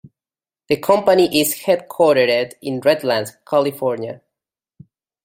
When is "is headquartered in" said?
1.41-2.79